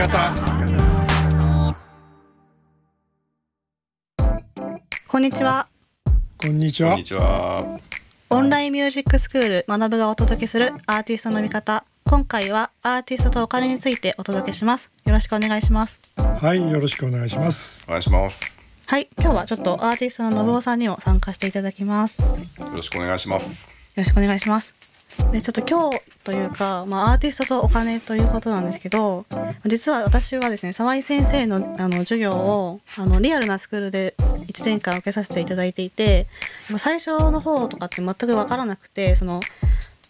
[0.00, 0.34] 方
[5.06, 5.68] こんにちは。
[6.38, 7.78] こんにちはこんにちは。
[8.30, 11.84] オンラインミュージックスクール学ぶがお届けするアーティストの見方。
[12.04, 14.90] 今回はアーティストとお金についてお届けします。
[15.04, 16.00] よろしくお願いします。
[16.16, 18.40] はいよろしくお願いしますお願いします。
[18.86, 22.18] はい、今日はちょっとアーティストの信夫さんにも参加していただきます。
[22.22, 23.68] よよろしくお願いします。
[23.96, 24.79] ろしくお願いします。
[25.32, 29.24] で、ちょっと今日というか、まあアーティストとお金ということなんですけど、
[29.66, 36.26] 実は私はですね、沢井先生のあの授業をあのリアルなスクールで1年間受けさせていただいていて、
[36.78, 39.40] 最初の方とかって全く分からなくて、その、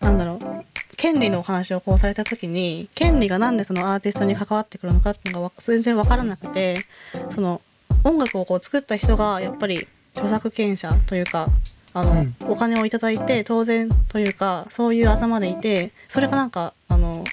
[0.00, 0.64] なんだろう、
[0.96, 6.78] 権利のお話をこうされた時に、権利がなんでそのアーティストに関わってくるのかっていうのが全然分からなくて、
[7.30, 7.60] その、
[8.04, 11.48] 音楽をこう作った人がやっぱり著作権者というか、
[11.94, 12.34] あの、うん。
[12.46, 17.24] お金をいただいて当然というか、そういう頭でいて、それがなんか、あの、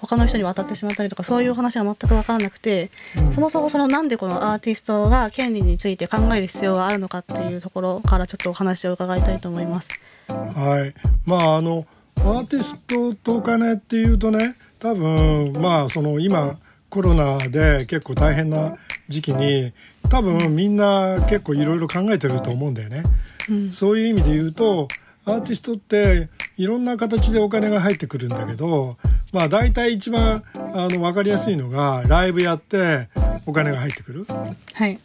[0.00, 3.32] 他の人に渡ってしまったりとか、そういうお話は全く分からなくて、うん。
[3.32, 9.90] そもそもそのなんでこのアーティストが権利について考える必要があるのかっていうところからちょっとお話を伺いたいと思います。
[10.28, 10.94] はい。
[11.26, 11.86] まああの
[12.18, 18.76] アーティストとお金っていうとね多分まあその今コロナで結構大変な
[19.08, 19.72] 時期に
[20.10, 23.02] 多分みんな結構いろいろ考えてると思うんだよね。
[23.48, 23.72] うん。
[23.72, 24.88] そういう意味で言うと
[25.24, 28.96] アーティストっていろんな形でお金が入ってくるんだけど
[29.32, 33.08] まあ大体一番あの分かりやすいのがライブやって
[33.46, 34.26] お金が入ってくる。
[34.74, 34.98] はい。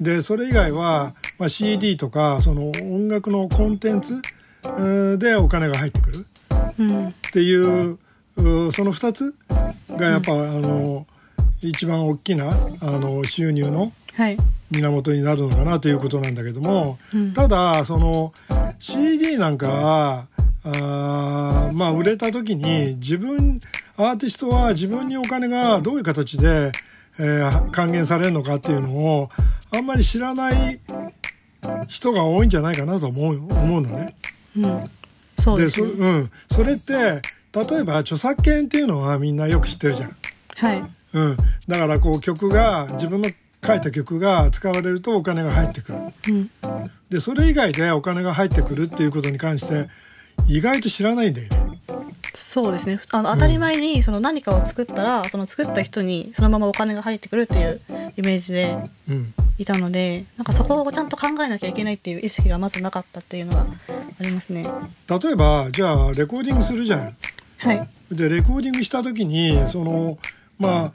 [0.00, 4.20] でそれ以外は、まあ、CD とかその音楽のコンテンツ
[4.64, 6.26] えーでお金が入ってくる
[6.78, 7.08] うん。
[7.08, 7.92] っていう
[8.36, 9.34] うその2つ
[9.96, 11.06] がやっぱ、あの
[11.60, 12.50] 一番大きなあ
[12.86, 13.92] の収入のはい。
[14.70, 18.32] 源になるのかなということなんだけども、うんただその
[18.78, 20.26] CD なんかは
[20.64, 23.60] あーまあ売れた時に自分
[23.96, 26.72] アーティストは自分にお金がどういう形で、
[27.18, 29.30] えー還元されるのかっていうのを
[29.70, 30.80] あんまり知らない
[31.88, 34.14] 人が多いんじゃないかなと思う思うのね。
[34.56, 34.90] うん。
[35.38, 35.92] そうですそ,、ね。
[35.92, 40.16] うん、それって例えば著作権っていうのはみんなよく知ってるじゃん。
[40.56, 40.84] はい。
[41.14, 41.36] うん、
[41.68, 43.28] だからこう曲が自分の
[43.64, 45.98] 書いた曲が使われるとお金が入ってくる。
[46.28, 46.50] うん。
[47.10, 49.88] でそれ以外でお金が入ってくるっていうことに関して
[50.46, 51.80] 意外と知らないんだよね。
[52.34, 53.00] そうですね。
[53.12, 57.80] あの当たり前にその何かを作ったら、その作った人にそのままお金が入ってくるっていう
[58.16, 58.76] イメージで
[59.08, 63.66] うんいたので、なんかそこをちゃんと考えなきゃいけないっていう意識がまずなかったっていうのが
[64.18, 64.64] ありますね。
[65.08, 67.16] 例えばじゃあレコーディングするじゃん。
[67.58, 67.88] はい。
[68.10, 70.18] でレコーディングした時にその
[70.58, 70.92] まあい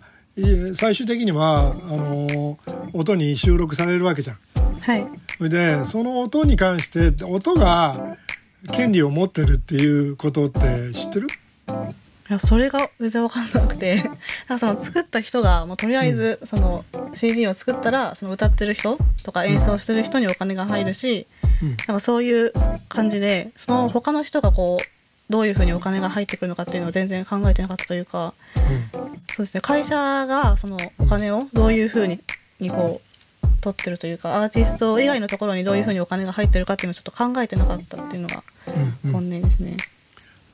[0.75, 2.59] 最終的にはあの
[2.93, 4.37] 音に収録されるわけじゃん。
[4.81, 5.07] はい。
[5.37, 8.17] それでその音に関して音が
[8.71, 11.27] 権利を持ってるっていうことって知ってる？
[12.29, 14.03] いや、それが全然わかんなくて、
[14.49, 16.83] なんかその作った人が、もうとりあえずその
[17.13, 21.25] CD を作ったら、その歌ってる人とか演奏してる人にお金が入るし、
[21.61, 21.69] うん。
[21.69, 22.51] なんかそういう
[22.89, 24.96] 感じで、その他の人がこう、
[25.29, 28.33] どういうふうにお金が入ってくるのかっていうのを全然考えてなかったというか、
[29.33, 29.95] そうですね、会社
[30.25, 32.19] がそのお金をどういうふうに
[32.59, 33.07] にこう
[33.61, 38.43] 取ってるというか、アーティスト以外のところにどういうふうにお金が入ってるかっていうのをちょっと考えてなかったっていうのが
[39.03, 39.11] うんうん。
[39.11, 39.77] 本音ですね。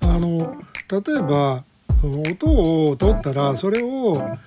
[0.02, 1.64] あの例えば
[2.04, 4.38] 音を取ったらそれを、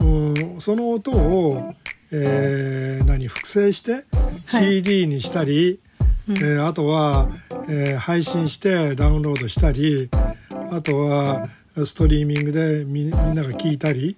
[0.00, 1.74] うん、その音を、
[2.10, 4.04] えー何複製して
[4.46, 4.82] はい。
[4.82, 5.78] CD にしたり、
[6.28, 7.28] うんえーあとは、
[7.68, 10.08] えー配信してダウンロードしたり
[10.70, 14.16] あとはストリーミングでみみんなが聞いたり、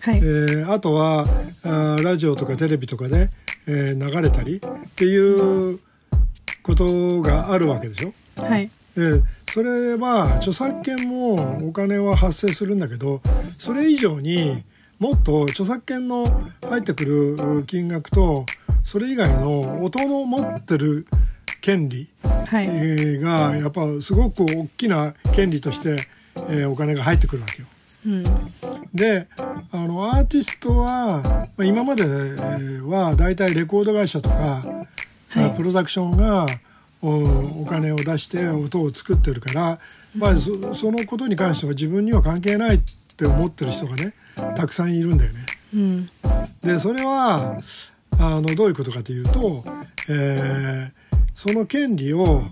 [0.00, 0.18] はい。
[0.18, 3.30] えーあとはあーラジオとかテレビとかで、
[3.66, 4.60] えー流れたりっ
[4.94, 5.80] ていう
[6.62, 8.12] ことがあるわけでしょ？
[8.42, 8.70] はい。
[8.96, 13.22] えーそれは著作権もお金は発生するんだけど
[13.56, 14.62] それ以上に
[14.98, 16.26] もっと著作権の
[16.68, 18.44] 入ってくる金額と
[18.84, 21.06] それ以外の音の持ってる
[21.66, 22.66] 権利、はい。
[22.68, 25.96] えーがやっぱすごく大きな権利として、
[26.48, 27.68] えーお金が入ってくるわけよ。
[28.06, 28.24] うん。
[28.94, 29.26] で
[29.72, 36.46] あのアーティストはまあ今まではだいたいレコード会社とか、はいプロダクションが
[37.02, 39.80] おお金を出して音を作ってるから、
[40.16, 42.80] まあ、そそのことに関しては自分には関係ないっ
[43.16, 44.14] て思ってる人がね
[44.56, 45.46] たくさんいるんだよね。
[45.74, 46.06] うん。
[46.62, 47.60] でそれは
[48.20, 49.64] あのどういうことかというと、
[50.08, 51.05] えー
[51.36, 52.44] その権利を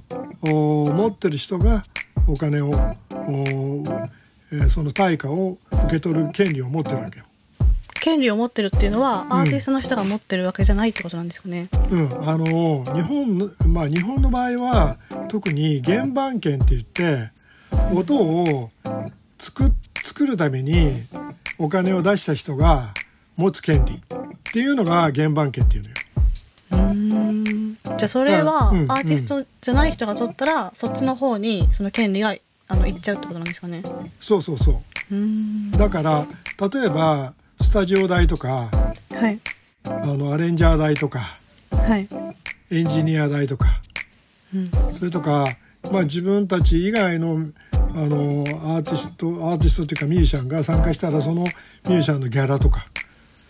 [0.42, 1.82] お持ってる人が
[2.28, 2.70] お金を
[4.68, 7.24] その対価を受け取る権利を持ってるわけよ。
[7.94, 11.70] 権利を持ってるっていうのは、んアーティストの人が持ってるわけじゃないってことなんですかね。
[11.90, 14.98] うん、あの日本のまあ日本の場合は
[15.28, 17.30] 特に原版権って言って
[17.96, 18.70] 音を
[19.38, 19.72] 作
[20.04, 20.92] 作るために、
[21.56, 22.92] お金を出した人が
[23.38, 23.98] 持つ権利っ
[24.52, 25.94] ていうのが原版権っていうのよ。
[26.72, 27.63] うーん
[27.96, 32.34] じゃあそれはアーティストじゃない人が取ったら、そっちの方にその権利が
[32.68, 33.82] あの行っちゃうってことなんですかね。
[34.20, 35.76] そうそうそう。
[35.76, 36.26] だから
[36.72, 38.68] 例えばスタジオ代とか
[39.12, 39.38] はい。
[39.86, 41.36] あのアレンジャー代とか
[41.70, 42.08] はい。
[42.70, 43.80] エンジニア代とか
[44.54, 44.70] うん。
[44.94, 45.46] それとか、
[45.92, 48.44] まあ、自分たち以外のあの
[48.74, 52.86] アーティストアーティストっていうかミュージシャンが参加したらそのミュージシャンのギャラとか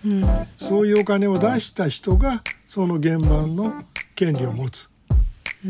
[0.05, 0.23] うん。
[0.58, 3.73] そういうお金を出した人がその原版の
[4.14, 4.88] 権利を持つ。
[5.62, 5.69] で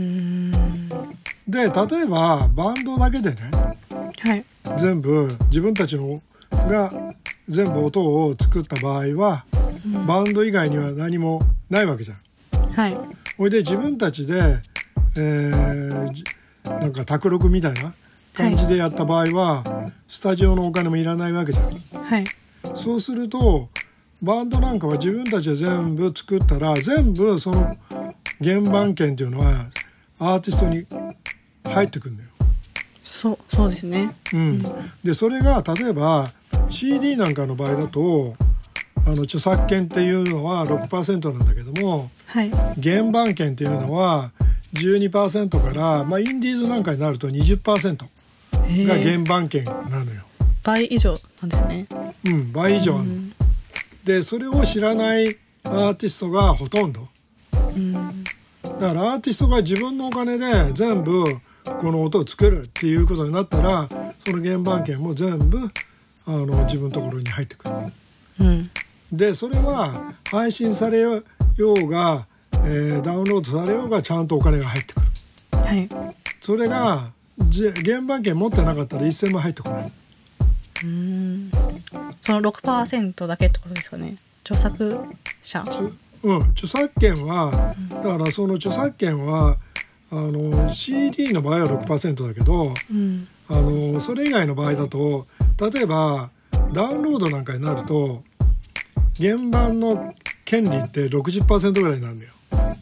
[1.49, 3.37] 例えばバンドだけでね
[4.21, 4.45] はい
[4.79, 6.21] 全部自分たちの
[6.51, 6.91] が
[7.49, 9.45] 全部音を作った場合は
[10.07, 12.73] バンド以外には何もないわけじゃん。
[12.73, 12.97] はい
[13.37, 14.61] ほいで自分たちで、
[15.17, 16.25] えーじ
[16.65, 17.95] なんか卓録みたいな
[18.33, 19.63] 感じでやった場合は、
[20.09, 22.03] スタジオのお金もいらないわけじゃん。
[22.05, 22.25] はい
[22.75, 23.69] そうすると
[24.23, 27.77] バンドなんかは自分たちで全部作ったら全部その
[28.43, 29.67] 原版権っていうのは
[30.19, 32.31] アーティストに入ってくるんだよ。
[33.03, 34.63] そうそうですねうん、
[35.05, 36.33] でそれが例えば
[36.69, 38.35] CD なんかの場合だと
[39.07, 42.51] あの著作権っていうのは6%なんだけどもはい
[42.83, 44.33] 原版権っていうのは
[44.73, 48.07] 12%から、まあ、インディーズなんかになると20%が
[48.99, 50.23] 原版権なのよ。
[50.63, 51.87] 倍以上なんですね
[52.25, 52.97] うん、倍以上。
[52.97, 53.33] うん
[54.05, 57.09] でそれを知らないアーティストがほとんど。
[57.77, 58.25] うん。
[58.25, 61.25] だからアーティストが自分のお金で全部
[61.65, 63.89] この音を作るっていうことになったら
[64.25, 65.71] その原版権も全部
[66.27, 67.75] あの自分のところに入ってくる。
[68.41, 68.71] うん。
[69.13, 71.23] でそれは配信されよ
[71.59, 72.27] うが、
[72.65, 75.07] えーダウンロードされようがちゃんとお金が入ってくる。
[75.59, 75.89] はい。
[76.41, 79.93] それがじ原版権持ってなかったら一銭も入ってこない。
[80.83, 81.51] うーん。
[82.23, 84.17] その6%だけってことですかね。
[84.45, 84.99] 著作
[85.43, 85.65] 者
[86.25, 87.51] うん著作権は
[87.91, 89.57] だからその著作権は
[90.11, 93.29] あの CD の場合は6%だけどうん。
[93.47, 95.27] あのそれ以外の場合だと
[95.71, 96.31] 例えば
[96.73, 98.23] ダウンロードなんかになると
[99.19, 100.15] 原版の
[100.47, 102.33] 権利って60%ぐらいになるんだよ。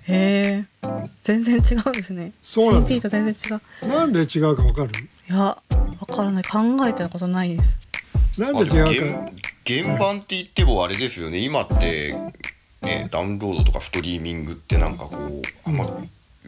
[0.07, 0.65] へえ。
[1.21, 2.33] 全然違うんですね。
[2.43, 3.89] そうなん CD と全然違う。
[3.89, 4.91] なんで違うかわかる？
[5.29, 5.57] いやわ
[6.09, 6.45] からない。
[6.45, 7.77] 考えたことないです。
[8.39, 9.31] なんあで違うか？
[9.67, 11.39] 原版って言ってもあれですよね。
[11.39, 12.17] 今って、
[12.83, 15.77] ね、ダウンロードとかストリーミングってなんかこうあん。
[15.77, 15.85] ま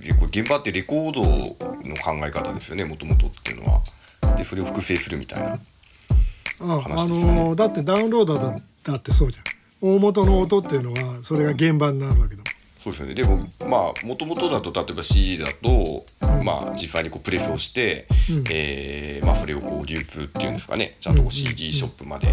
[0.01, 3.81] 結構原版ってレコードの考え方ですよねもともとっていうのは。
[4.37, 5.53] でそれを複製するみたいな。
[5.53, 5.59] あ
[6.61, 7.49] あ話ですよね。
[7.51, 9.45] のだってダウンロードだだってそうじゃん。
[9.81, 12.44] 大元の音っていうのはそれが原版になるわけだ
[12.85, 13.15] そうですよね。
[13.15, 16.45] でもまあもともとだと例えば CD だと、うん。
[16.45, 18.45] まあ実際にこうプレスをして、うん。
[18.51, 20.97] えーまあ、それをこう流通っていうんですかね。
[21.01, 22.29] ちゃんとこう CD ショップまで、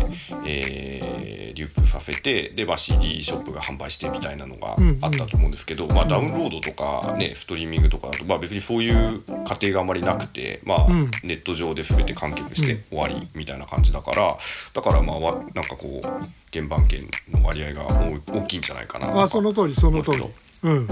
[0.46, 11.12] えー流通させてで、まあ、CD ショップが販売してみたいなのがあったと思うんですけど、まあ、ダウンロードとか、ね、ストリーミングとかだと、まあ、別にそういう過程があまりなくて、まあうん。
[11.24, 14.38] ネット上で全て完結して終わりみたいな感じだから
[14.74, 16.08] だからまあわなんかこう
[16.54, 17.02] 原版権
[17.32, 19.24] の割合が大大きいんじゃないかな。
[19.24, 20.24] あその通りその通り。
[20.64, 20.88] うん。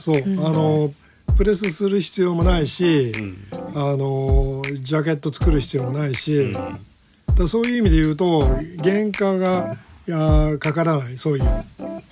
[0.00, 0.92] そう、あの
[1.36, 3.48] プレスする必要もないし、うん。
[3.74, 6.52] あのジャケット作る必要もないし、うん。
[6.52, 8.40] だそういう意味で言うと
[8.82, 11.44] 原価がいやかからないそういう。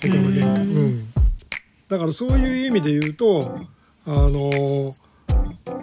[0.00, 1.12] 他の原価、うんうん、
[1.88, 3.61] だからそういう意味で言うと
[4.06, 4.94] あの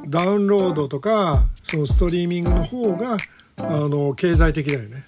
[0.08, 3.18] ダウンロードとかそのストリーミングの方が
[3.60, 5.06] あの経済的だよね。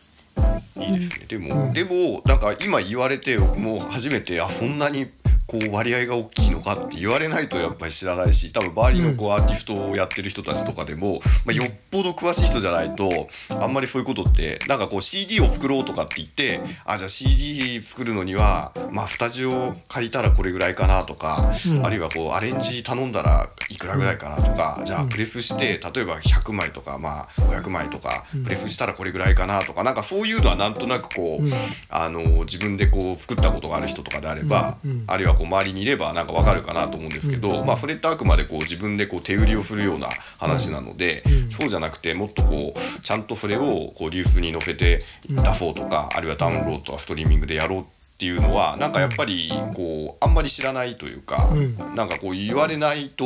[0.84, 1.26] いいですね。
[1.28, 5.08] でも、でもなんか今言われてもう初めてあそんなに
[5.50, 13.28] こう割合が大きいのかって言われないとやっぱり知らないし多分周りのこうアーティストをやってる人たちとかでも、まあ、よっぽど詳しい人じゃないと
[13.60, 21.38] あんまりそういうことってなんかこう CD を作ろうとかって言ってあじゃあ CD 作るのにはまあスタジオ借りたらこれぐらいかなとか、
[21.68, 21.86] うん。
[21.86, 28.44] あるいはこうアレンジ頼んだらいくらぐらいかなとか、じゃあプレスして例えば100枚とかまあ500枚とかうん。
[28.44, 31.52] プレスしたらこれぐらいかなとかなんかそういうのはなんとなくこう、うん。
[31.90, 34.92] あの自分でこう作ったことがある人とかであれば、うん。
[34.92, 35.04] うん。
[35.08, 37.66] あるいはこう周りにいればなんかわかるかなと思うんですけど、うん。
[37.66, 41.52] まあそれってあくまでこう自分でこう手売りをするような話なので、うん。
[41.52, 47.84] そうじゃなくてもっとこうちゃんとそれをこう流通に乗せて出そうとか、あるいはダウンロードとかストリーミングでやろうっ
[48.20, 51.96] ていうのはなんかやっぱりこうあんまり知らないというか、うん。
[51.96, 53.26] なんかこう言われないと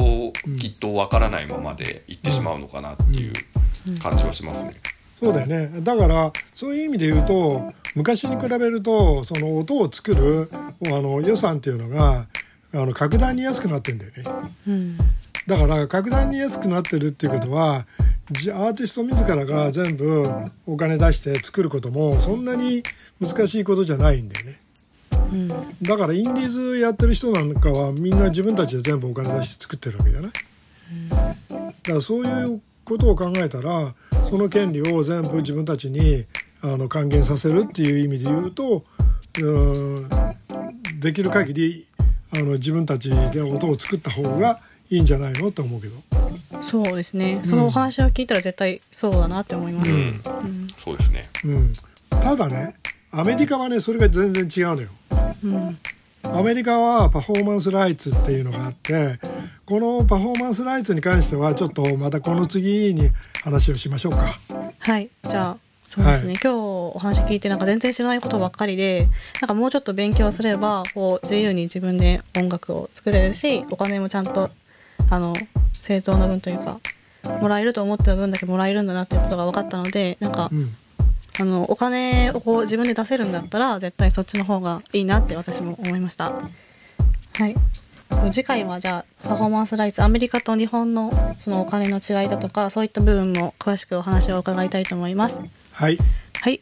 [0.59, 3.33] きっとわからないままでいってしまうのかなっていう
[3.99, 4.71] 感じはしますね。
[5.21, 5.81] そうだよね。
[5.81, 10.49] だからそういう意味で言うと昔に比べるとその音を作る
[10.87, 12.27] あの予算っていうのが
[12.73, 14.23] あの格段に安くなってんだよね。
[14.67, 14.97] うん。
[15.45, 17.85] だから格段に安くなってるっていうことは
[18.31, 20.23] じアーティスト自らが全部
[20.65, 22.83] お金出して作ることもそんなに
[23.21, 24.59] 難しいことじゃないんだよね。
[25.31, 25.47] うん。
[25.47, 30.31] だからインディーズやってる人なんかはみんな自分たちで全部お金出して作ってるわけじゃない。
[30.31, 33.93] だからそういうことを考えたら
[34.33, 36.25] その権利を全部自分たちに
[36.63, 38.79] あの還元させるっていう意味で言うとう
[40.99, 41.85] できる限り
[42.35, 44.59] あの自分たちで音を作った方が
[44.89, 45.93] いいんじゃないのと思うけど。
[46.63, 47.41] そうですね。
[47.43, 50.21] そのお話を聞いたら絶対そうだなって思います、うんうん。
[50.83, 51.29] そうですね。
[51.45, 51.73] うん、
[52.09, 52.73] ただね
[53.11, 54.89] アメリカはねそれが全然違うのよ。
[55.43, 55.77] うん
[56.25, 59.19] アメリカはパフォーマンスライツっていうのがあって
[59.65, 63.09] このパフォーマンスライツに関してはちょっとまたこの次に
[63.43, 64.37] 話をしましょうか。
[64.79, 65.09] はい。
[65.23, 65.57] じゃあ
[65.89, 66.39] そうですね、はい。
[66.41, 69.07] 今日お話聞いてなんか全然知らないことばっかりで
[69.41, 74.49] なんかもうちょっと勉強すればこう自由に自分で音楽を作れるしお金もちゃんと
[75.09, 75.35] あの
[75.71, 76.79] 正当な分というか
[77.41, 80.75] もらえると思ってた分だけもらえるんだなっていうことが分かったのでなんかうん、
[81.39, 86.31] あのお金をこう自分で出せるんだったら絶対そっちの方がいいなって私も思いました。
[86.31, 87.55] はい。
[88.31, 95.41] 次回はじゃあパフォーマンスライツアメリカと日本のそのお金の違いだとかそういった部分も詳しくお話を伺いたいと思います。
[95.71, 95.97] はい、
[96.41, 96.61] はい。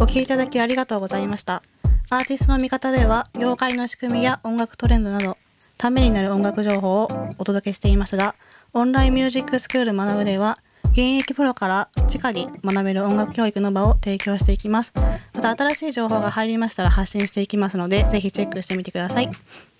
[0.00, 1.62] お聞きいただきありがとうございました。
[2.10, 5.36] アーティストの見方では業界の仕組みや音楽トレンドなど
[5.76, 8.34] ためになる音楽情報をお届けしていますが
[8.72, 10.58] オンラインミュージックスクール学ぶでは
[10.98, 14.92] 現役プロから直に学べる音楽教育の場を提供していきます。
[15.32, 19.30] また新しい情報が入りましたら発信していきますのでぜひチェックしてみてください。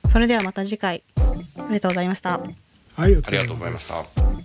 [0.08, 1.02] それではまた次回。
[1.58, 2.38] ありがとうございました。
[2.38, 2.50] はい、
[2.98, 4.37] ありがとうございました